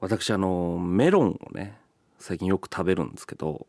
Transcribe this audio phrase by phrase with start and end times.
[0.00, 1.78] 私あのメロンをね
[2.18, 3.66] 最近よく食べるんですけど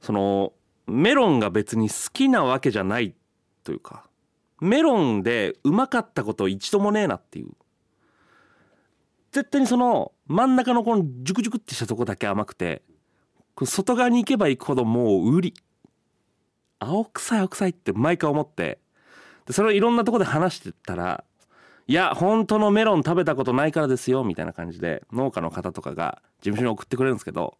[0.00, 0.52] その
[0.86, 3.14] メロンが別に好きなわけじゃない
[3.64, 4.04] というか
[4.60, 7.48] メロンでうまかったこと一度もねえなっていう。
[9.32, 12.82] 絶対にその真ん中のこのジュクジュクってしたとこだけ甘くて
[13.64, 15.54] 外側に行けば行くほどもう売り。
[16.80, 18.80] 青臭い青臭いって毎回思って
[19.46, 21.24] でそれをいろんなとこで話してたら
[21.90, 27.58] いや本当のメロン食べたことないからですよみたいな感じで農家の方とかが事務所に送ってくれるんですけど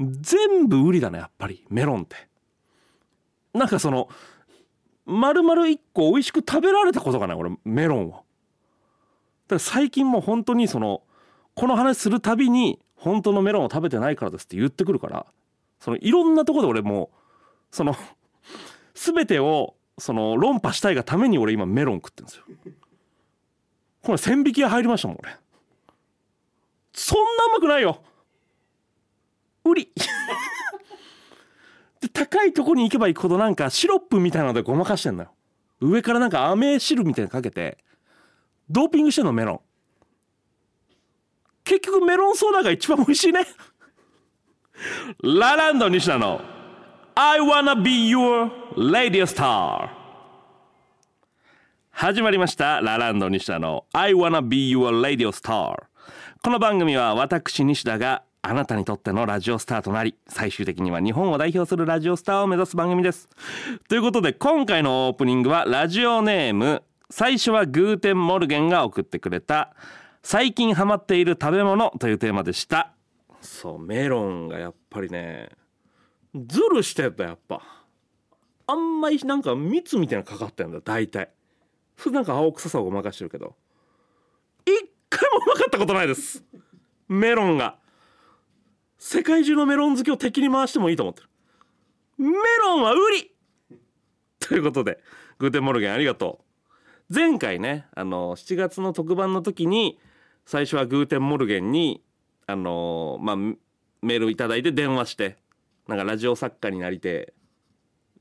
[0.00, 2.16] 全部売りだねやっぱりメロンって。
[3.52, 4.08] なんかその
[5.04, 8.10] 丸々1個美味しく食べられたことがない俺メロンを。
[8.12, 8.24] だか
[9.50, 11.02] ら最近もう本当にその
[11.54, 15.26] この話するたびに本当のメロンを食べてないからですって言ってくるから
[15.80, 17.94] そのいろんなとこで俺もうその
[18.94, 22.44] 全てをその論破したいがために俺今メロン食ってるんですよ。
[24.02, 25.36] これ千匹屋入りましたもん俺。
[26.92, 28.02] そんなうまくないよ。
[29.64, 29.92] 売り。
[32.00, 35.32] で高いとこに行けば行くほどなんかシロップみたいなのでごまかしてんのよ。
[35.80, 37.78] 上からなんか飴汁みたいなのかけて
[38.70, 39.60] ドーピングしてんのメロン。
[41.64, 43.46] 結局メロンソーダが一番美味しいね。
[45.22, 46.40] ラランド西田の
[47.14, 49.97] I wanna be your radio star
[52.00, 55.74] 始まりましたラランド西田の I wanna be your radio star
[56.44, 63.28] この番組は私西田があなたにとってのラジオスターとなり最終的には日本を代表するラジオスターを目指す番組です。
[63.88, 69.74] ということで今回のオープニングはラジオネーム最初はグーテンモルゲンが送ってくれた
[70.22, 72.92] 最近ハマっている食べ物というテーマでした。
[73.40, 75.48] そうメロンがやっぱりね
[76.32, 77.60] ズルしてたやっぱ。
[78.68, 81.30] あんまりなんか蜜みたいなのかかってんだ大体。
[81.98, 83.56] それなんか青臭さをごまかしてるけど
[84.64, 84.70] 一
[85.10, 86.44] 回もうまかったことないです。
[87.08, 87.78] メロンが。
[88.98, 91.28] 世界中のメロン好きを敵に回してもいいと思ってる。
[92.18, 93.32] メロンは瓜。
[94.38, 95.00] ということで
[95.38, 96.40] グーテンモルゲンありがと
[97.10, 97.14] う。
[97.14, 99.98] 前回ねあの7月の特番の時に
[100.44, 102.02] 最初はグーテンモルゲンに
[102.46, 105.38] あのまあメールいただいて電話して
[105.86, 107.32] なんかラジオ作家になりてえ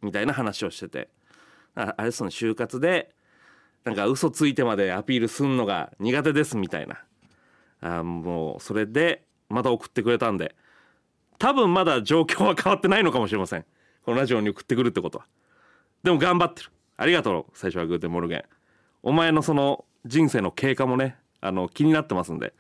[0.02, 1.10] みたいな話をしてて。
[1.76, 3.14] ああれその就活で
[3.88, 7.02] なんか嘘ついてまでアピールすんのが苦手ですみたいな。
[7.80, 10.56] あもうそれでまた送ってくれたんで。
[11.40, 13.64] 多分まだ状況は変わってないのかもしれません。
[14.04, 15.26] このラジオに送ってくるってことは。
[16.04, 16.70] でも頑張ってる。
[16.98, 18.44] ありがとう最初はグーテンモルゲン。
[19.04, 22.54] お前のその人生の経過もねあの気になってますんで。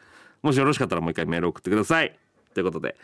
[0.43, 2.17] もしよろしかったらもう一回メール送ってください。
[2.53, 2.95] ということで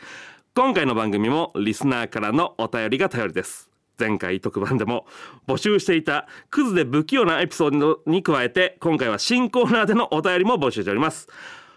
[0.55, 3.72] 今回の番組もリスナーからのお便りが頼りです。
[3.99, 5.05] 前回特番でも
[5.47, 11.27] 募集していたクズで不器用なエピソードに加えて今回は新コーナーでのお便りも募集しております。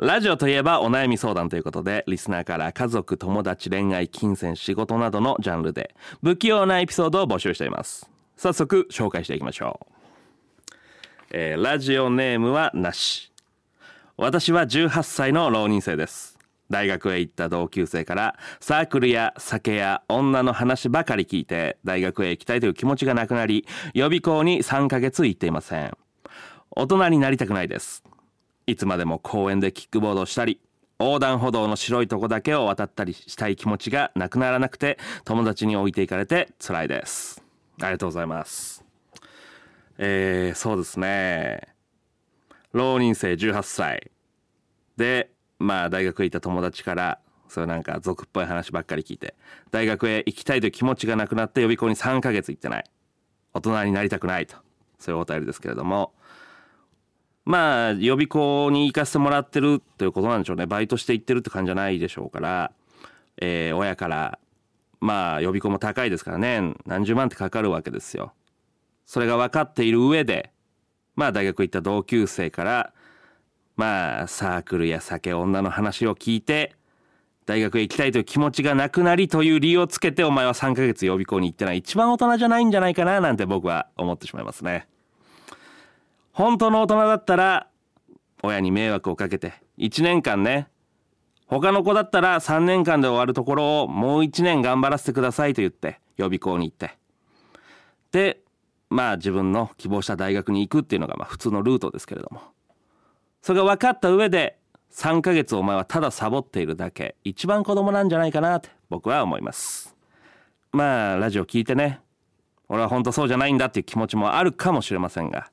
[0.00, 8.08] ラジオといえばお悩み相談ということで、リスナーから家族、友達、恋愛、金銭、仕事などのジャンルで不器用なエピソードを募集しています。
[8.36, 9.94] 早速紹介していきましょう。
[11.30, 13.32] えーラジオネームはなし。
[14.16, 16.38] 私は18歳の浪人生です。
[16.70, 25.90] 大学へ行った同級生からサークルや酒や女の話ばかり聞いて大学へ行きたいという気持ちがなくなり予備校に3ヶ月行っていません。
[26.70, 28.04] 大人になりたくないです。
[28.68, 30.60] いつまでも公園でキックボードをしたり
[31.00, 37.42] 横断歩道の白いとこだけを渡ったりしたい気持ちがなくならなくて友達に置いていかれて辛いです。
[37.80, 38.84] ありがとうございます。
[39.96, 41.62] えー、そうですね。
[42.74, 44.10] 浪人生18歳。
[44.98, 49.34] でまあ大学行った友達からそういうなんか俗っぽい話ばっかり聞いて
[49.70, 52.84] 大学へ行きたいという気持ちがなくなって予備校に3ヶ月行ってない。
[53.54, 54.56] 大人になりたくないと。
[54.98, 56.12] そういうお便りですけれども。
[57.48, 60.66] まあ予備校に行かせてもらってるということなんでしょうね。
[60.66, 62.72] バイトして行ってるって感じじゃないでしょうから、
[63.40, 64.38] えー親から
[65.00, 66.74] まあ予備校も高いですからね。
[66.84, 68.34] 何十万ってかかるわけですよ。
[69.06, 70.52] それが分かっている上で
[71.16, 72.92] まあ大学行った同級生から
[73.76, 76.74] まあサークルや酒女の話を聞いて
[77.46, 81.78] 大学へ行きたいという気持ちがなくなりという理由をつけてお前は3ヶ月予備校に行ってない。
[81.78, 84.86] 一番大人じゃないんじゃないかななんて僕は思ってしまいますね。
[86.38, 87.66] 本当の大人だったら
[88.44, 90.68] 親に迷惑をかけて1年間ね。
[91.48, 96.96] 他の子だったら3年間で終わるところをもう1年頑張らせてくださいと言って予備校に行って。
[98.12, 98.40] で
[98.88, 102.40] まあ自分の希望した大学に行くっていうのがまあ普通のルートですけれども。
[103.42, 104.60] それが分かった上で
[104.92, 107.16] 3ヶ月お前はただサボっているだけ。
[107.24, 109.96] 一番子供なんじゃないかなって僕は思います。
[110.70, 111.98] まあラジオ聞いてね。
[112.68, 115.50] 俺は本当そうじゃないんだっていう気持ちもあるかもしれませんが、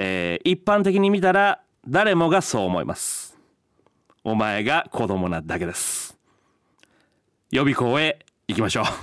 [0.00, 3.36] えー一般的に見たら誰もがそう思います。
[4.22, 6.16] お前が子供なだけです。
[7.50, 8.84] 予備校へ行きましょう。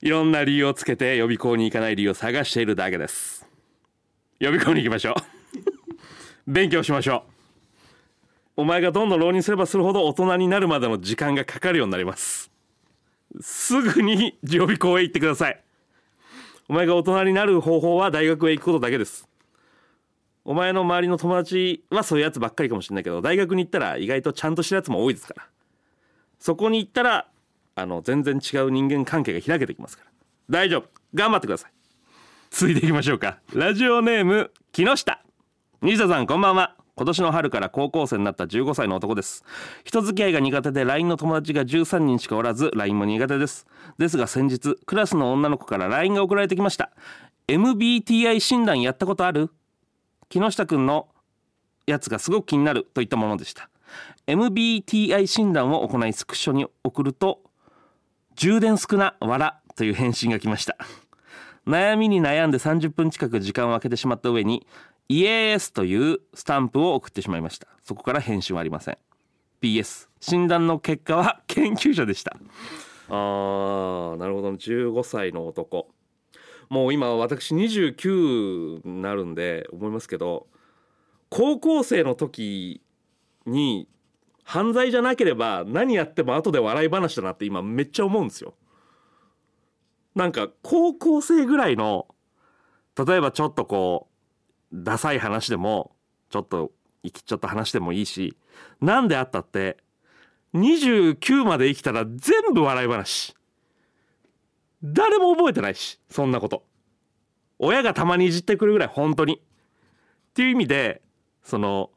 [0.00, 3.46] いろんな理由をつけて予備校に行かない理由を探しているだけです。
[4.40, 6.50] 予備校に行きましょう。
[6.50, 7.24] 勉強しましょ
[8.56, 8.62] う。
[8.62, 12.50] お前がどんどん浪人すればするほど大人になるまでの時間がかかるようになります。
[13.40, 15.60] すぐに予備校へ行ってください。
[16.68, 19.28] お前が大人になる方法は大学へ行くことだけです。
[20.44, 25.46] お前の周りの友達はそういうやつばっかりかもしれないけど大学に行ったら意外とちゃんとしたやつも多いですから。
[26.38, 27.28] そこに行ったら
[27.74, 30.10] あの全然違う人間関係が開けてきますから。
[30.50, 30.88] 大丈夫。
[31.14, 31.72] 頑張ってください。
[32.50, 33.38] 続いていきましょうか。
[33.52, 35.22] ラジオネーム木下。
[35.82, 36.83] 西田さんこんばんは。
[36.96, 39.44] 今年の春から高校生になった15歳の男です。
[39.84, 43.66] 人付き合いが苦手で LINE の友達が13人しかおらず LINE も苦手です。
[43.98, 46.92] ですが先日クラスの女の子から LINE が送られてきました。
[47.48, 49.50] MBTI 診断やったことある？
[50.28, 51.08] 木下くんの
[51.86, 53.68] やつがすごく気になるといったものでした。
[54.28, 57.40] MBTI 診断を行いスクショに送ると
[58.36, 60.76] 充電少な笑という返信が来ました。
[61.66, 64.66] 悩みに悩んで30分近く時間を空けてしまった上に
[65.08, 67.68] イエースというスタンプを送ってしまいました。
[67.82, 68.98] そこから返信はありません。
[69.60, 72.36] PS 診断の結果は研究者でした。
[73.08, 74.50] あーなるほど。
[74.52, 75.90] 15歳の男。
[76.70, 80.46] もう今私29になるんで思いますけど
[81.28, 82.80] 高校生の時
[83.46, 83.86] に
[84.44, 88.54] 犯罪じゃなければ何やっても後で笑い話だなって今めっちゃ思うんですよ。
[90.14, 92.06] なんか高校生ぐらいの
[92.96, 94.13] 例えばちょっとこう
[94.74, 95.92] ダサい話でも
[96.30, 96.72] ちょっと
[97.04, 98.36] 生きちょっと話してもいいし
[98.80, 99.76] 何であったって
[100.54, 103.34] 29まで生きたら全部笑い話。
[104.82, 106.64] 誰も覚えてないしそんなこと。
[107.58, 109.36] 親がたまにいじってくるぐらい本当に。
[109.36, 109.38] っ
[110.34, 111.02] ていう意味で
[111.42, 111.90] その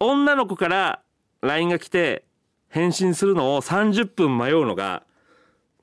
[0.00, 1.02] 女の子から
[1.42, 2.24] LINE が来て
[2.68, 5.04] 返信するのを30分迷うのが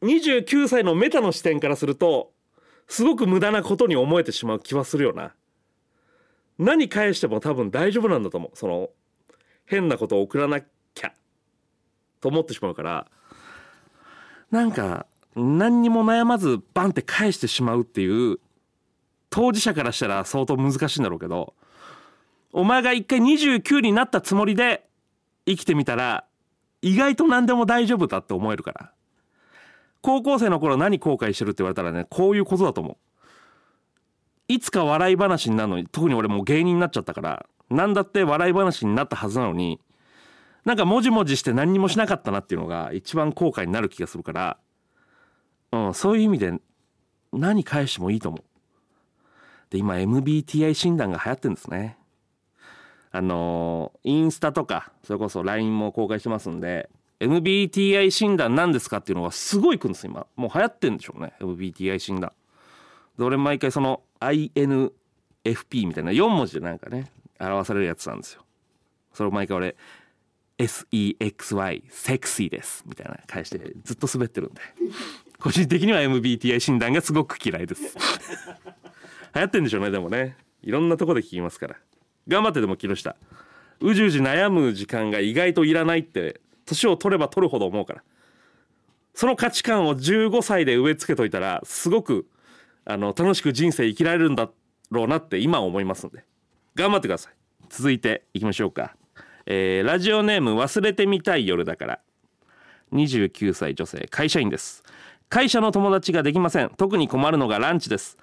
[0.01, 2.31] 29歳のメタの視点からすると
[2.87, 5.33] すごく無駄なことに思えてしまう気はするよな。
[6.57, 8.57] 何返しても多分大丈夫なんだと思う。
[8.57, 8.89] その
[9.65, 11.13] 変なことを送らなきゃ。
[12.21, 13.07] と思ってしまうから。
[14.51, 18.37] なんか何にも悩まずバンって返してしまうっていう
[19.29, 21.53] 当事者からしたら相当難しいんだろうけど。
[22.55, 24.85] お前が一回29になったつもりで
[25.47, 26.23] 生きてみたら
[26.83, 28.91] 意外と何でも大丈夫だって思えるから。
[30.01, 32.97] 高校生の頃何後悔してるって言われたらねこういうことだと思う。
[34.47, 39.79] いつか笑い話になるのに特に俺もう芸人になっちゃったから何だって笑い話になったはずなのに
[40.65, 44.57] なんかもじもじして何にもしなかったなっていうのが一番後悔になる気がするから、
[45.71, 46.53] うん、そういう意味で
[47.33, 48.43] 何返してもいいと思う。
[49.71, 51.97] で今 MBTI 診断が流行ってんですね。
[53.11, 60.27] あのインスタとかそれこそ LINE も公開してますんで MBTI 診断何ですかっていうのがすごい来るんです今。
[60.35, 62.31] もう流行ってんでしょうね MBTI 診断。
[63.17, 68.43] で俺毎回その INFP みたいな4文字でなんかね表されるやつなんですよ。
[69.13, 69.75] それを毎回俺
[70.57, 74.61] SEXY セクシーですみたいな返してずっと滑ってるんで。
[75.39, 77.81] 個人的には MBTI 診断がすごく嫌いです。
[79.35, 80.37] 流行ってんでしょうねでもね。
[80.61, 81.75] いろんなとこで聞きますから。
[82.27, 83.17] 頑張ってでも木下。
[83.81, 88.03] うじうじ悩む時間が意外といらないって年を取れば取るほど思うから。
[89.13, 92.25] その価値観を15歳で植え付けといたらすごく
[92.85, 94.49] あの楽しく人生生きられるんだ
[94.91, 96.23] ろうなって今思いますんで。
[96.75, 97.33] 頑張ってください。
[97.69, 98.95] 続いていきましょうか、
[99.45, 101.99] えーラジオネーム忘れてみたい夜だから。
[102.91, 104.83] 29歳女性会社員です。
[105.29, 106.69] 会社の友達ができません。
[106.77, 108.17] 特に困るのがランチです。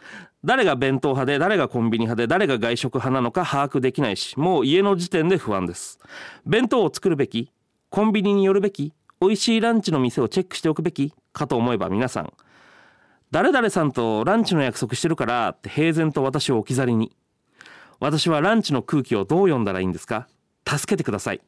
[0.45, 5.99] 誰が弁当派で誰がコンビニ派で誰が外食派なのか把握できないしもう家の時点で不安です。
[6.47, 7.51] 弁当を作るべき
[7.91, 12.33] コンビニに寄るべき美味しいランチの店をチェックしておくべきかと思えば皆さん
[13.31, 17.15] 誰々さんとランチの約束してるからって平然と私を置き去りに。
[18.01, 20.27] 私はランチの空気をどう読んだらいいんですか？
[20.67, 21.41] 助けてください。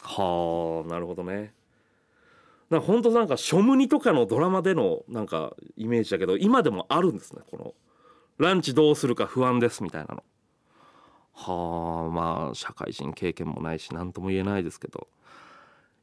[0.00, 1.52] はあなるほどね。
[2.70, 7.74] なんか本当なんかショムニとかのドラマでのなんかイメージだけど今でもあるんですねこの
[8.38, 10.24] ランチどうするか不安ですみたいなの。
[11.34, 15.08] はあまあ社会人経験もないし何とも言えないですけど。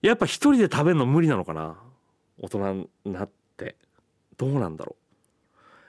[0.02, 1.78] やっぱ一人で食べるの無理なのかな？
[2.40, 2.74] 大人
[3.06, 3.78] になって。
[4.38, 5.03] どうなんだろう？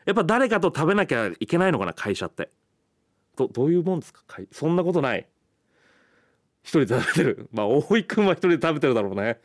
[0.04, 2.50] やっぱ誰かと食べなきゃいけないのかな会社って。
[3.36, 4.22] どどういうもんですか？
[4.52, 5.26] そんなことない。
[6.62, 7.48] 一人で食べてる。
[7.52, 9.40] まあ大井くんは一人で食べてるだろうね。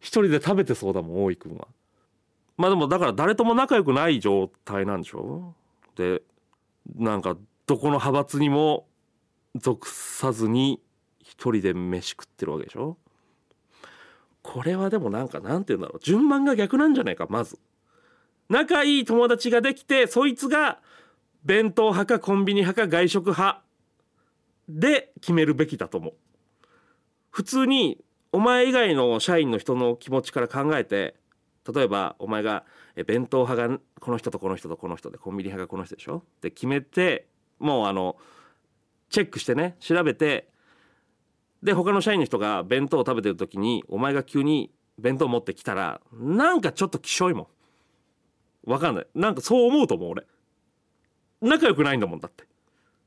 [0.00, 1.66] 一人で食べてそうだもん大井くんは。
[2.56, 5.54] まあでもだから誰とも仲良くない状態なんでしょ？
[5.96, 6.22] で
[6.96, 8.86] なんかどこの派閥にも
[9.56, 10.80] 属さずに
[11.20, 12.96] 一人で飯食ってるわけでしょ？
[14.42, 16.00] これはでもなんかなんて言うんだろう。
[16.00, 17.58] 順番が逆なんじゃないかまず。
[18.48, 20.80] 仲いい友達ができてそいつが
[21.44, 23.62] 弁当派かコンビニ派か外食派
[24.68, 26.14] で決めるべきだと思う。
[27.30, 27.98] 普通に
[28.32, 31.14] お前以外の社員の人の気持ちから考えて
[31.72, 32.64] 例えばお前が
[33.06, 36.18] 弁当派がこの人とこの人とこの人でコンビニ派がこの人でしょ？
[36.18, 37.28] って決めて
[37.58, 38.16] もうあの
[39.10, 40.48] チェックしてね調べて
[41.62, 47.46] で他の社員の人が弁当を食べてる時にお前が急に弁当持ってきたらなんかちょっときしょいもん。
[48.68, 49.06] わかんない。
[49.14, 50.26] なんかそう思うと思う俺。
[51.40, 52.44] 仲良くないんだもんだって。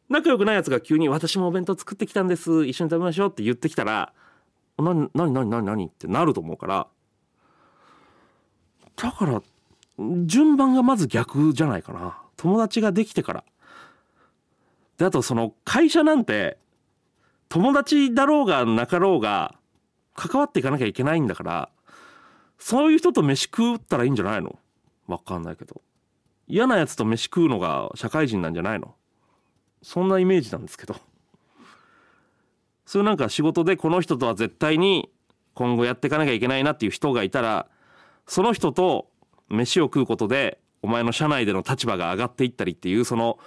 [0.09, 2.65] 仲良くないやつが急に「私もお弁当作ってきたんです。
[2.65, 4.13] 一緒に食べましょう」って言ってきたら
[4.77, 6.87] 「なになになになになに?」ってなると思うから。
[8.95, 9.41] だから
[10.25, 12.17] 順番がまず逆じゃないかな。
[12.35, 13.43] 友達ができてから。
[14.97, 16.57] であとその会社なんて
[17.49, 19.55] 友達だろうがなかろうが
[20.15, 21.69] 関わっていかなきゃいけないんだから
[22.59, 24.59] そういう人と飯食ったらいいんじゃないの？
[25.15, 25.81] わかんないけど。
[26.47, 28.95] 嫌なやつと飯食うのが社会人なんじゃないの？
[29.81, 30.95] そんなイメージなんですけど。
[32.85, 35.09] そういうなんか仕事でこの人とは絶対に
[35.53, 37.67] 今後やっていかなきゃいけないなっていう人がいたら
[38.27, 39.09] その人と
[39.49, 43.39] 飯を食うことでお前の社内での立場が上がっていったりっていうその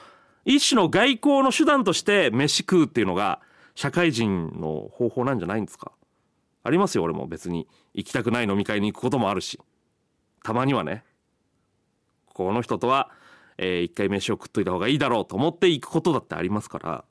[0.45, 3.41] 一種の外交の手段として飯食うっていうのが
[3.75, 5.93] 社会人の方法なんじゃないんですか？
[6.63, 7.67] ありますよ俺も別に。
[7.93, 9.61] 行きたくない飲み会に行くこともあるし。
[10.43, 11.05] たまにはね。
[12.35, 13.11] この人とは、
[13.57, 17.05] えー一回飯を食っといた方がいいだろうと思って行くことだってありますから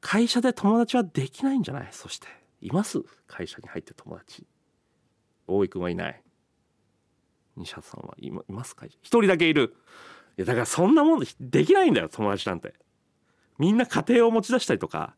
[0.00, 1.88] 会社で友達はできないんじゃない？
[1.90, 2.28] そして
[2.60, 3.02] います？
[3.26, 4.46] 会社に入って友達。
[5.48, 6.22] 大井君はいない。
[7.56, 8.76] 西畑さんはいまいます？
[8.76, 8.98] 会社。
[9.02, 9.74] 一人だけいる。
[10.36, 12.74] いやだからそんなもんでできないんだよ友達なんて。
[13.58, 15.16] みんな家庭を持ち出したりとか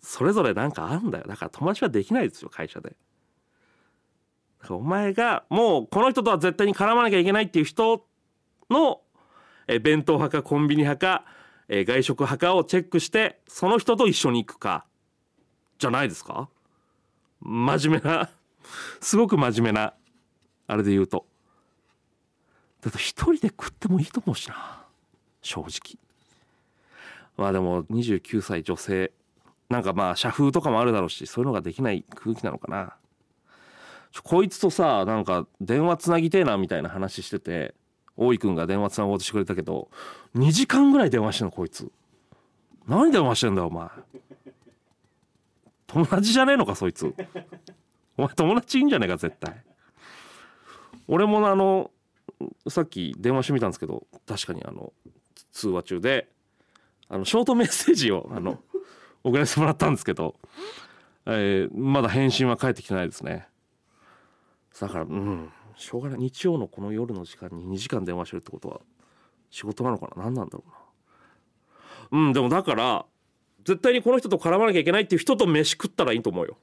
[0.00, 1.24] それぞれなんかあんだよ。
[1.26, 2.94] だから友達はできないですよ会社で。
[4.68, 8.06] お前がもうこの人とは絶対に絡まなきゃいけないっていう人
[8.70, 9.00] の
[9.66, 11.24] え弁当派かコンビニ派か、
[11.68, 14.84] え外食派かをチェックしてその人と一緒に行くか
[15.78, 16.48] じゃないですか？
[17.40, 18.30] 真面目な
[19.00, 19.94] すごく真面目な
[20.66, 21.26] あれで言うと。
[22.82, 24.84] だって一人で食ってもいいと思うしな
[25.42, 25.98] 正直。
[27.36, 29.12] まあでも29歳女性
[29.68, 32.96] なんかまあ社風とかもあるだろうしそういうのができない空気なのかな。
[34.24, 37.74] こいつとさなんか電話つなぎてえなみたいな話してて
[38.16, 39.88] 大井くんが電話つなごうとしてくれたけど
[40.36, 41.90] 2時間ぐらい電話してんのこいつ。
[42.86, 43.88] 何電話してんだよお前。
[45.86, 47.14] 友達じゃねえのかそいつ。
[48.16, 49.62] お前友達いいんじゃねえか絶対。
[51.08, 51.90] 俺もあの
[52.68, 54.92] さっき電話してみたんですけど確かにあの
[55.52, 56.28] 通話中で
[57.08, 58.60] あのショートメッセージをあの
[59.24, 60.36] 送らせてもらったんですけど、
[61.26, 63.48] えーまだ返信は返ってきてないですね。
[64.78, 65.52] だからうん。
[65.76, 66.18] しょうがない。
[66.18, 68.80] 日曜のこの夜の時間に2時間電話してるってことは
[69.50, 70.24] 仕事なのかな？
[70.24, 70.64] 何なんだろ
[72.12, 72.20] うな。
[72.26, 73.06] うんでもだから
[73.64, 76.58] 絶対にこの人と絡まなきゃいけないっていう人と飯食ったらいいと思うよ。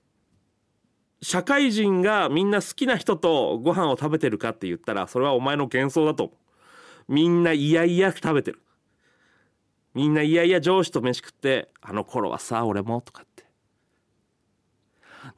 [1.21, 7.13] 社会人がみんな好きな人とご飯を食べてるかって言ったらそれはお前の幻想だと思う。
[7.13, 8.61] みんないやいや食べてる。
[9.93, 13.45] みんないやいや上司と飯食ってあの頃はさ俺もとかって。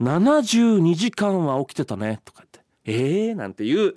[0.01, 2.48] 72時間は起きてたねとかって。
[2.89, 3.95] えー、なんていう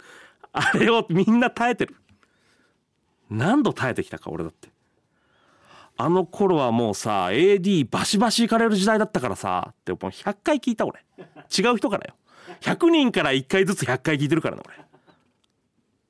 [0.52, 1.96] あれをみんな耐えてる。
[3.30, 4.68] 何度耐えてきたか俺だって。
[5.96, 10.06] あの頃はもうさ AD バシバシ行かれる時代だったからさってもう。
[10.06, 11.04] 100回聞いた俺。
[11.18, 12.14] 違う人からよ。
[12.60, 14.76] 100人から1回ずつ100回聞いてるからね俺。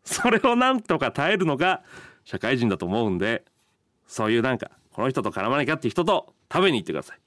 [0.05, 1.83] それをなんとか耐えるのが
[2.25, 3.45] 社会人だと思うんで
[4.09, 7.19] そういうなんかこの人と絡まなきゃって人と食べに行ってください。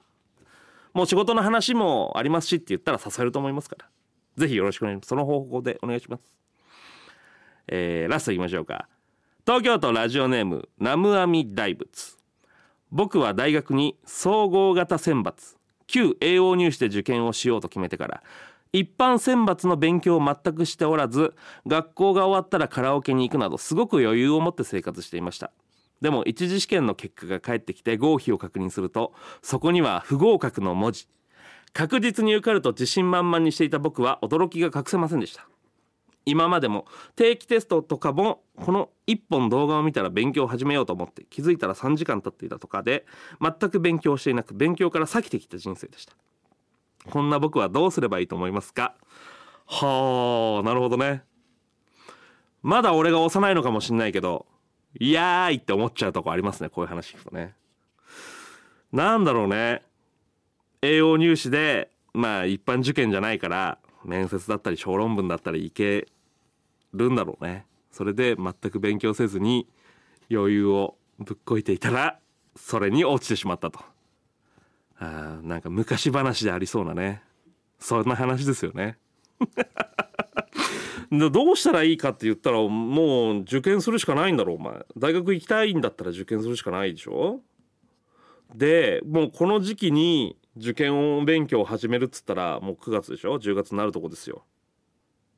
[0.92, 3.86] もう仕事の話もありますしって言ったら誘えると思いますから。
[4.36, 5.08] ぜひよろしくお願いします。
[5.08, 6.22] その方法でお願いします。
[7.68, 8.88] えー、ラストいきましょうか。
[9.46, 12.16] 東京都ラジオネームナムアミ大仏。
[12.90, 18.22] 僕は大学に総合型選抜旧栄養入試で受験をしようと決めてから
[18.72, 21.34] 一般選抜の勉強を全くしておらず
[21.66, 25.52] 学校が終わったらカラオケに行くなどすごく余裕を持って生活していました。
[26.00, 31.08] でも一次試験の結果が返ってきて合否を確認するとそこには不合格の文字。
[31.76, 35.46] 確実に受かると自信満々にしていた僕は驚きが隠せませんでした。
[36.24, 43.04] 今までも定期テストとかもこの1本動画を見たら勉強を始めようと思って気づいたら3時間経っていたとかで
[43.42, 46.14] 全く勉強していなく勉強から避けてきた人生でした。
[47.10, 48.94] こんな僕はどうすればいいと思いますか？
[49.66, 51.24] はあなるほどね。
[52.62, 54.46] まだ俺が幼いのかもしんないけど
[54.98, 57.54] いやーいって思っちゃうとこありますねこういう話聞くとね。
[58.92, 59.82] なんだろうね。
[60.82, 66.06] 栄養入試でまあ一般受験じゃないから面接だったり小論文だったりいけ
[66.92, 67.66] るんだろうね。
[67.90, 69.66] それで全く勉強せずに
[70.30, 72.18] 余裕をぶっこいていたら
[72.54, 73.80] それに落ちてしまったと。
[74.98, 77.22] あなんか昔話でありそうなね。
[77.78, 78.98] そんな話ですよね。
[81.10, 84.84] どうしたらいいかって言ったらもう受験するしかないんだろうお前。
[84.96, 87.40] 大学行きたいんだったら受験するしかないでしょ。
[88.54, 94.44] でもうこの時期に受験勉強を始めるっつったらもう9月でしょ？10月になるとこですよ。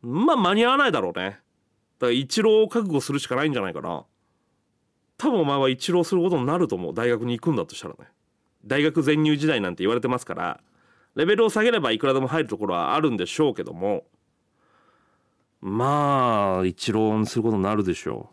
[0.00, 1.40] まあ間に合わないだろうね。
[1.98, 4.04] だから一浪を覚悟するしかないんじゃないかな。
[5.16, 6.94] 多分お前は一浪することになると思う。
[6.94, 8.06] 大学に行くんだとしたらね。
[8.64, 10.60] 大学全入時代なんて言われてますから
[11.14, 14.04] レベルを下げればいくらでも入るところはあるんでしょうけども
[15.60, 18.30] まあ一浪することになるでしょ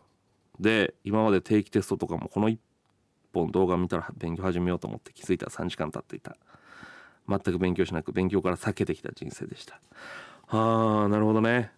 [0.60, 0.64] う。
[0.64, 2.58] で今まで定期テストとかもこの1
[3.34, 6.38] 本動画見たら勉強始めようと思って気づいたら3時間経っていた。
[7.28, 9.80] 全く勉強しなく勉強から避けてきた人生でした。
[10.48, 11.72] ああなるほどね。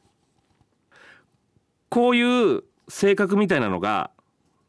[1.90, 4.12] こういう性格みたいなのが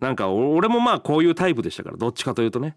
[0.00, 2.76] なんか俺もまあこういうタイプでしたからどっちかというとね。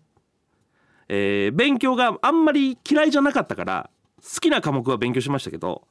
[1.09, 3.89] えー、勉強があんまり嫌いじゃなかったから
[4.23, 5.85] 好きな科目は勉強しましたけど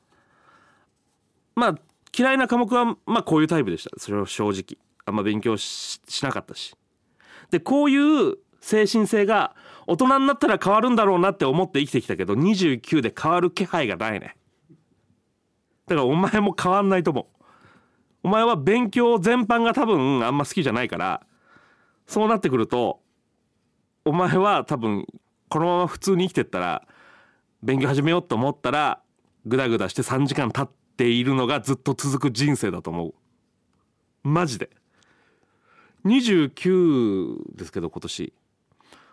[1.55, 1.79] まあ
[2.17, 3.91] 嫌いな科目はまあこういうタイプでした。
[3.99, 4.79] それは正直。
[5.07, 6.75] あんま勉強しなかったし。
[7.51, 9.55] でこういう精神性が
[9.91, 14.37] 大人になったら変わるんだろうなって思って生きてきたけど29で変わる気配がないね。
[15.89, 17.45] だからお前も変わんないと思う。
[18.23, 21.27] お前は勉強全般が多分あんま好きじゃないから
[22.07, 23.01] そうなってくると
[24.05, 25.07] お前は多分
[25.49, 26.87] このまま普通に生きてったら
[27.61, 29.03] 勉強始めようと思ったら
[29.45, 33.15] グダグダして3時間経っているのがずっと続く人生だと思う。
[34.23, 34.71] マジで。
[36.05, 38.33] 29ですけど今年。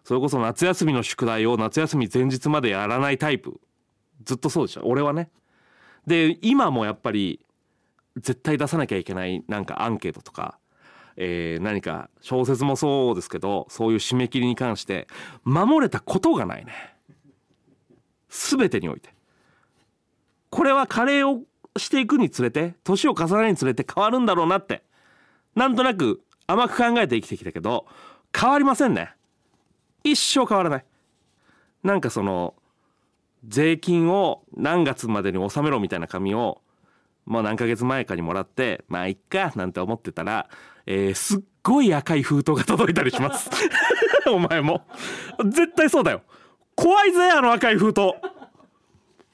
[0.07, 3.59] それこそ夏休みの宿題を夏休み前日までやらないタイプ。
[4.23, 5.29] ずっとそうでした俺はね。
[6.05, 7.45] で今もやっぱり
[8.15, 10.59] 絶対出さなきゃいけないなんかアンケートとか
[11.17, 15.07] えー、何か小説もそうですけどそういう締め切りに関して
[15.43, 16.71] 守れたことがないね。
[18.29, 19.13] 全てにおいて。
[20.49, 21.41] これは加齢を
[21.75, 24.83] していくにつれて年を重ねるにつれて変わるんだろうなって。
[25.53, 27.87] なんとなく甘く考えて生きてきたけど
[28.33, 29.16] 変わりませんね。
[30.11, 30.85] 一生変わらない。
[31.83, 32.55] なんかその
[33.47, 36.61] 税金を何月までに納めろみたいな紙を
[37.25, 40.49] もう何ヶ月前かにもらってまあいっかなんて思ってたら
[40.87, 43.49] えー、すっごい赤い封筒が届いたりします。
[44.31, 44.87] お前も。
[45.43, 46.21] 絶対そうだよ。
[46.75, 48.13] 怖いぜあの赤い封筒。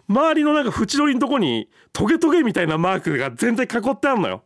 [0.07, 4.43] 周りのなんか縁取りのとこにトゲトゲみたいなマークが全然囲ってあんのよ。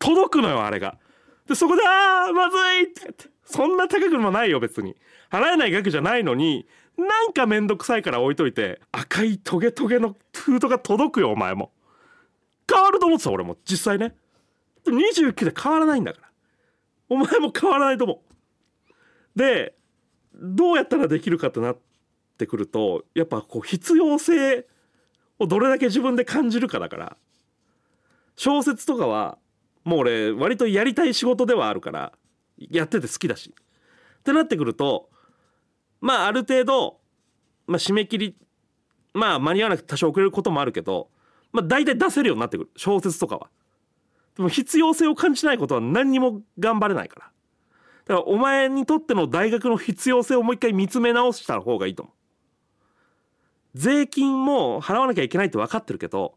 [0.00, 0.98] 届くのよあれが。
[1.46, 3.30] でそこで「あーまずい!」って。
[3.44, 4.96] そんな高くもないよ別に。
[5.34, 6.64] 払えない額じゃないのに
[6.96, 11.72] なんかめんどくさいから置いといて赤いトゲトゲの封筒が届くよお前も。
[12.72, 14.14] 変わると思ってた俺も実際ね。
[14.86, 16.28] 29で変わらないんだから。
[17.08, 18.22] お前も変わらないと思
[19.36, 19.38] う。
[19.38, 19.74] で
[20.36, 21.78] どうやったらできるかってなっ
[22.38, 24.66] てくるとやっぱこう必要性
[25.40, 27.16] をどれだけ自分で感じるかだから。
[28.36, 29.38] 小説とかは
[29.82, 32.12] もう俺割とやりたい仕事ではあるから
[32.56, 33.52] やってて好きだし。
[34.20, 35.10] ってなってくると
[36.04, 37.00] まあある程度、
[37.66, 38.36] まあ、締め切り
[39.14, 41.08] まあ間に合わなくて多少遅れることもあるけど
[41.50, 43.48] まあ大体出せるようになってくる小説とかは。
[44.36, 47.30] でも必要性を感じないことは何にも頑張れないから。
[48.04, 52.14] だからお前にとっての大学の必要性をもう一回見つめ直した方がいいと思う。
[53.78, 56.36] 税金も払わなきゃいけないって分かってるけど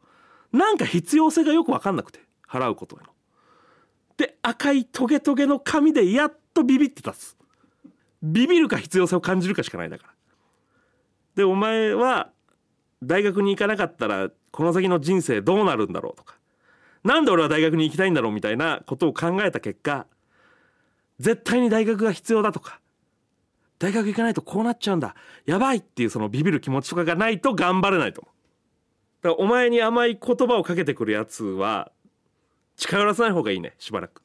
[0.54, 3.10] なんか必要性がよく分かんなくて払うことへの。
[4.16, 7.37] で赤いトゲトゲの紙でやっとビビってたっす
[8.32, 10.14] ビビるか必要性を感じるかしかないだから。
[11.36, 12.30] でお前は
[13.04, 16.36] 大学に行かなかったらこの先の人生どうなるんだろうとか。
[17.04, 20.08] なんで俺は大学に行きたいんだろうみたいなことを考えた結果
[21.20, 22.80] 絶対に大学が必要だとか。
[23.80, 25.16] 大学行かないとこうなっちゃうんだ。
[25.46, 28.34] やばいっていうそのビビる気持ちとかがないと頑張れないと思う。
[29.24, 31.92] だからお前に甘い言葉をかけてくるやつは
[32.76, 34.24] 近寄らせない方がいいねしばらく。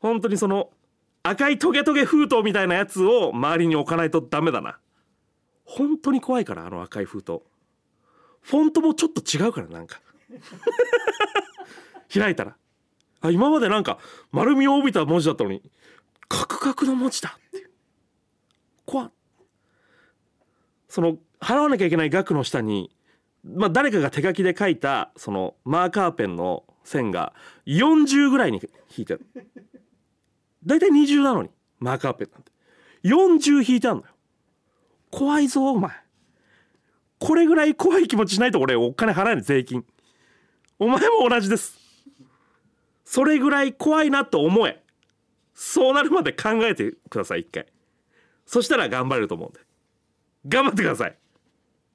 [0.00, 0.70] 本当にその
[1.28, 4.78] 赤いトゲトゲ封筒みたいなやつを周りに置かないとダメだな。
[5.64, 7.40] 本当に怖いからあの赤い封筒。
[8.42, 10.00] フォントもちょっと違うからなんか。
[12.14, 12.56] 開いたら。
[13.22, 13.98] あ今までなんか
[14.30, 15.62] 丸みを帯びた文字だったのに
[16.28, 17.70] カクカクの文字だっていう。
[18.84, 19.10] 怖
[20.88, 22.94] その払わなきゃいけない額の下に
[23.42, 27.34] まあ誰かが手書きで書いたそのマーカーペンの線が
[27.66, 28.60] 40ぐらいに
[28.96, 29.26] 引いてる。
[30.66, 32.52] 大体20なのにマーカーペンなんて。
[33.04, 34.08] 40引いてあるのよ。
[35.10, 35.92] 怖いぞお前。
[37.18, 39.84] これぐらい怖い気持ちしないと俺お金払えない税金。
[40.78, 41.78] お前も同じです。
[43.04, 44.82] それぐらい怖いなと思え。
[45.54, 47.66] そうなるまで考えてください一回。
[48.44, 49.60] そしたら頑張れると思うんで。
[50.48, 51.16] 頑張ってください。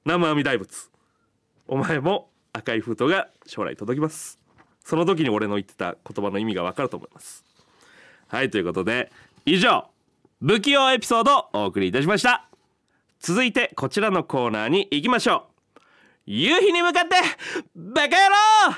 [0.04, 0.90] 生阿弥大仏。
[1.68, 4.38] お前も赤い封筒が将来届きます。
[4.84, 7.44] その時に俺の言ってた言葉の意味がわかると思います。
[8.32, 9.12] はいということで
[9.44, 9.90] 以上
[10.40, 12.48] 不器用エピソードをお送りいたしました。
[13.20, 15.80] 続いてこちらのコーナーに行きましょう。
[16.24, 17.16] 夕日に向かって
[17.76, 18.14] バカ野
[18.70, 18.76] 郎！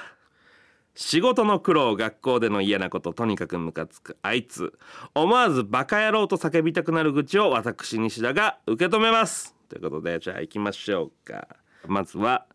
[0.97, 4.77] 仕事の苦労学校での嫌なこととにかくムカつくあいつ。
[5.15, 9.55] 思わずバカ野郎と叫びたくなる愚痴を私西田が受け止めます。
[9.69, 11.47] ということでじゃあ行きましょうか。
[11.87, 12.47] まずは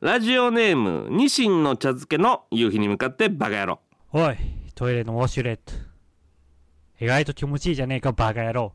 [0.00, 3.80] ラジオネームニシンの茶漬けの夕日に向かってバカ野郎。
[4.12, 4.36] おい、
[4.74, 5.89] トイレのウォシュレット。
[7.00, 8.74] 意外と気持ちいいじゃねえか、バカ野郎。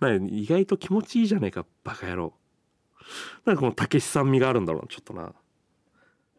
[0.00, 2.32] なんか意外と気持ちいいじゃねえかバカ野郎。
[3.44, 5.32] なんかこのたけしさん味があるんだろうなちょっとな。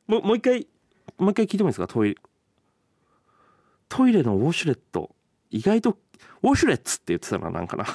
[0.07, 0.67] もうもう一回
[1.17, 1.87] もう一回聞いてもいいですか？
[1.87, 2.21] トイレ。
[3.87, 5.15] トイレのウォシュレット。
[5.51, 5.97] 意外と
[6.41, 7.85] ウォシュレッツって言ってたななんかな。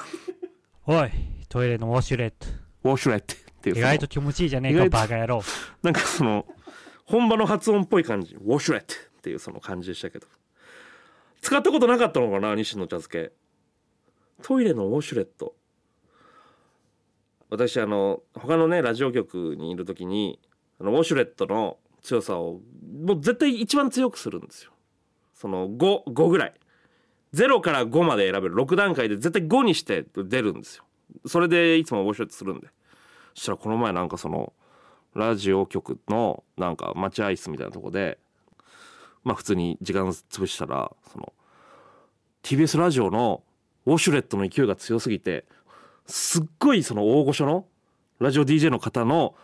[0.87, 1.11] おい、
[1.49, 2.47] トイレのウォシュレット。
[2.83, 5.41] ウォシュレットっていう意外と気持ちいいじゃねえか、バカ野郎。
[5.83, 6.47] なんかその
[7.05, 8.35] 本場の発音っぽい感じ。
[8.35, 10.27] ウォシュレットっていうその感じでしたけど
[11.41, 13.31] 使ったことなかったのかな西野茶漬け。
[14.43, 15.55] トイレのウォシュレット。
[17.49, 20.39] 私あの他のねラジオ局にいる時に
[20.79, 22.61] あのウォシュレットの強さを
[23.03, 24.71] もう絶対一番強くするんですよ。
[25.33, 26.53] その55ぐらい。
[27.33, 28.55] 0から5まで選べる。
[28.55, 30.85] 6段階で絶対5にして出るんですよ。
[31.25, 32.67] それでいつもウォシュレットするんで。
[33.33, 34.53] そしたらこの前なんかその
[35.15, 38.19] ラジオ局のなんか待合室みたいなとこで
[39.23, 41.33] まあ普通に時間潰したらその
[42.43, 43.43] TBS ラジオの
[43.85, 45.45] ウォシュレットの勢いが強すぎて
[46.05, 47.65] すっごいその大御所の
[48.19, 49.35] ラジオ DJ の方の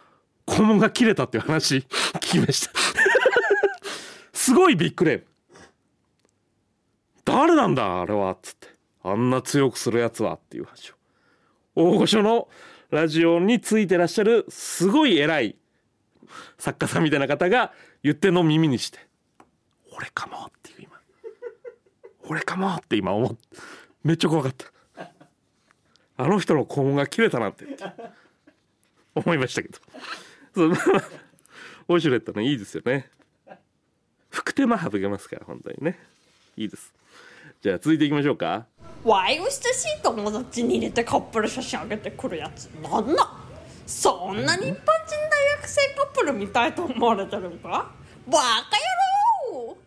[0.46, 1.78] 肛門が切れたっていう話
[2.20, 2.72] 聞きました。
[4.34, 5.26] すごいビッグレーム
[7.26, 8.32] 誰なんだあれは。
[8.32, 8.68] っつって。
[9.04, 10.36] あんな強くするやつは。
[10.36, 10.94] っていう話を。
[11.76, 12.48] 大御所の
[12.90, 15.58] ラジオについてらっしゃるすごい偉い
[16.58, 19.07] 作家さんみたいな方が言ってんのを耳にして。
[19.98, 21.00] 俺かもっていう今。
[22.30, 23.36] 俺かもって今思っ
[24.04, 24.68] めっちゃ怖かった。
[26.18, 27.84] あの人の肛門が切れたなんてって。
[29.16, 29.80] 思いましたけど。
[30.54, 30.70] そう。
[30.70, 31.04] まあまあ
[31.90, 33.10] ウォシュレットねいいですよね。
[34.30, 35.98] 福手間省けますから本当にね。
[36.56, 36.94] いいです。
[37.62, 38.68] じゃあ続いていきましょうか。
[39.04, 43.32] ワイを親しい友達に入れてカップル写真あげてくるやつなんだ
[43.86, 44.82] そんなに一般人大
[45.62, 47.92] 学生カップルみたいと思われてるんか？
[48.28, 48.46] バカ
[49.54, 49.78] 野郎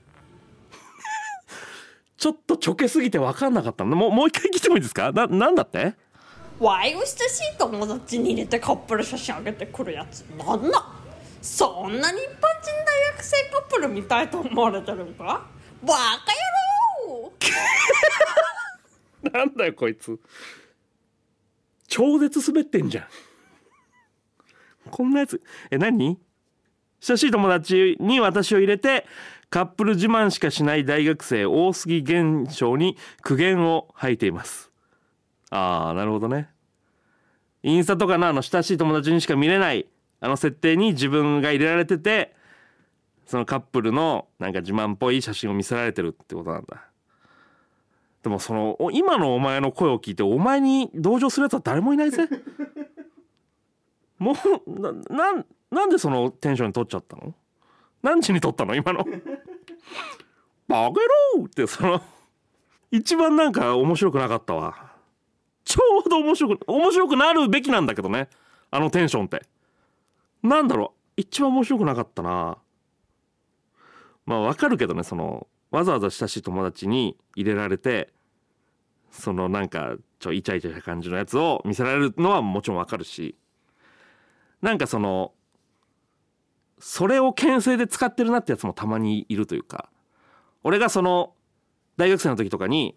[2.20, 3.82] ちょっとちょけすぎて分かんなかった。
[3.84, 5.10] のもうもう一回聞いてもいいですか？
[5.10, 5.94] ななんだって？
[6.58, 7.14] ワイを親し
[7.54, 10.20] い友達に入れてカップル写真あげてくるやつ。
[10.36, 10.84] なんだ？
[11.40, 12.38] そんなに一般人
[12.84, 15.46] 大学生カップルみたいと思われてるんか？
[15.82, 16.00] バカ
[17.08, 17.32] 野郎！
[19.32, 20.20] なんだよこいつ。
[21.88, 23.06] 超絶滑ってんじゃん。
[24.90, 25.42] こんなやつ。
[25.70, 26.18] え何？
[27.00, 29.06] 親しい友達に私を入れて
[29.50, 34.70] カップル自慢しかしない大学生大杉現象に苦言を吐いています。
[35.50, 36.48] ああなるほどね。
[37.64, 39.86] インスタとかのあの親しい友達にしか見れない
[40.20, 42.34] あの設定に自分が入れられてて
[43.26, 46.84] そのカップルのなんか自慢っぽい写真を見せられてるってことなんだ。
[48.22, 52.28] でもその今のお前の声を聞いてお前に同情するやつは誰もいないぜ。
[54.18, 54.34] も
[54.66, 57.34] うななんなんでそのテンションに取っちゃったの？
[58.02, 58.74] 何時に撮ったの？
[58.74, 59.04] 今の。
[60.68, 60.90] バカ野
[61.36, 62.00] 郎ってその
[62.90, 64.92] 一番なんか面白くなかったわ。
[65.64, 68.28] ちょうど面白く面白くなるべきなんだけどね。
[68.70, 69.42] あのテンションって。
[70.42, 71.20] なんだろう？
[71.20, 72.58] 一番面白くなかったな。
[74.26, 78.12] まあわかるけどねそのわざわざ親しい友達に入れられて
[79.10, 83.36] そのなんかちょイチャイチャした感じのやつを見せられるのはもちろんわかるし。
[84.62, 85.32] なんかその
[86.80, 89.90] それを牽制で使ってるなってやつもたまにいるというか。
[90.62, 91.34] 俺がその
[91.96, 92.96] 大学生の時とかに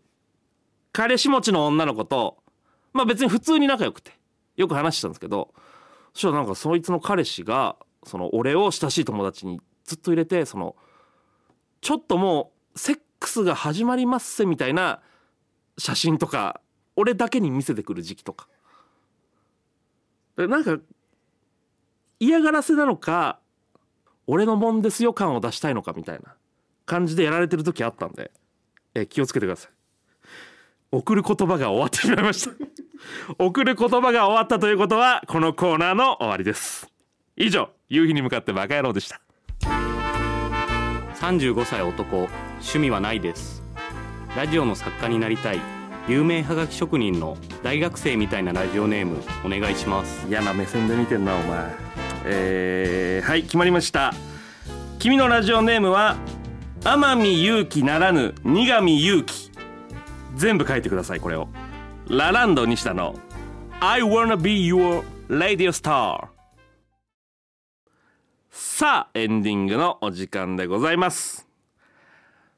[0.91, 2.37] 彼氏持ちの女の子と
[2.93, 4.11] まあ別に普通に仲良くて
[4.55, 5.53] よく話してたんですけど
[6.13, 10.75] そしたらなんかそいつの彼氏がその俺を親しい友達にずっと入れてその
[11.81, 15.01] ちょっともうセックスが始まりますせみたいな
[15.77, 16.61] 写真とか
[16.95, 18.47] 俺だけに見せてくる時期とか。
[20.37, 20.77] でなんか
[22.19, 23.39] 嫌がらせなのか
[24.27, 26.35] 俺のもんですよ感を出したいのかみたいな
[26.85, 28.31] 感じでやられてる時あったんで
[28.95, 29.71] え気をつけてください。
[30.91, 32.55] 送る言葉が終わってしまいました。
[33.43, 36.87] 送る言葉が終わったということはこのコーナーの終わりです。
[37.35, 39.19] 以上夕日に向かってバカ野郎でした。
[41.15, 43.63] 35歳男趣味はないです。
[44.35, 45.61] ラジオの作家になりたい
[46.07, 50.27] 有名はがき職人の大学生みたいなラジオネームお願いします。
[50.27, 51.92] 嫌な目線で見てんなお前
[52.25, 54.13] えー、はい決まりました。
[54.99, 56.15] 君のラジオネームは
[56.83, 59.51] 天海祐希ならぬ苦上祐希。
[60.35, 61.47] 全部書いてくださいこれを。
[62.07, 63.15] ラランド西田の。
[63.79, 66.27] I wanna be your radio star
[68.49, 71.47] さあエンディングのお時間でございます。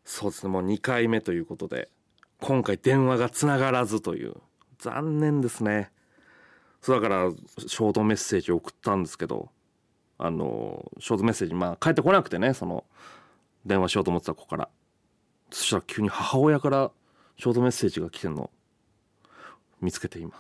[0.04, 1.90] そうですねもう2回目ということで
[2.40, 4.36] 今回電話がつながらずという。
[4.78, 5.90] 残念ですね。
[6.82, 9.50] そうだからショートメッセージを送ったんですけど
[10.18, 12.86] あのショートメッセージまあ返ってこなくてねその
[13.66, 14.70] 電話しようと思ってた子から。
[15.52, 16.92] そしたら急に母親から
[17.38, 18.50] ショートメッセージが来てんの。
[19.82, 20.32] 見つけて今。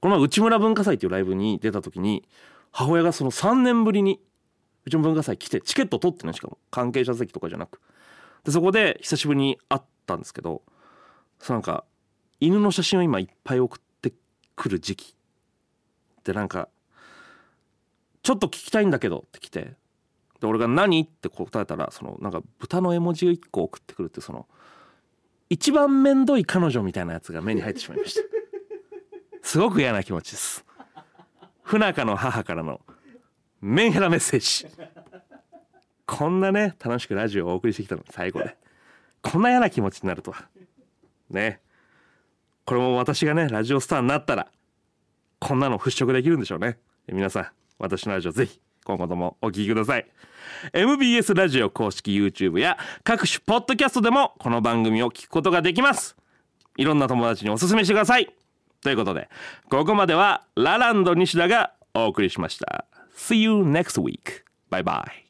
[0.00, 2.26] この前内村文化祭っていうライブに出た時に
[2.70, 4.20] 母親がその3年ぶりに
[4.84, 6.58] うちの文化祭来てチケット取ってねしかも。
[6.70, 7.80] 関係者席とかじゃなく。
[8.44, 10.62] でそこで久しぶりに会ったんですけど
[11.38, 11.84] そなんか
[12.40, 14.12] 犬の写真を今いっぱい送って
[14.56, 15.16] くる時期。
[16.24, 16.68] でなんか
[18.22, 19.74] 「ちょっと聞きたいんだけど」って来て。
[20.40, 24.48] で俺が「何?」って答えたらそのなんか豚の絵文字を1個送ってくるってその
[25.48, 28.22] 一番めんどい彼女みたいなやつが目に入ってしまいました。
[29.42, 30.64] すごく嫌な気持ちです。
[31.62, 32.80] 不仲の母からの
[33.60, 34.74] メンヘラメッセージ。
[36.06, 38.56] こんなね楽しくラジオをお送りしてきたの最後で。
[39.20, 40.48] こんな嫌な気持ちになるとは。
[41.30, 41.60] ね。
[42.64, 44.50] これも私がねラジオスターになったら
[45.38, 46.78] こんなの払拭できるんでしょうね。
[47.06, 50.06] 皆さん私のラジオぜひ今後ともお聞きください
[50.72, 56.16] MBS ラジオ公式 YouTube や各種ポッドキャストでもこの番組を聞くことができます
[56.76, 58.28] いろんな友達におすすめしてください
[58.82, 59.28] ということで
[59.70, 64.42] ここまではラランド西田がお送りしました See you next week.
[64.70, 65.21] Bye bye.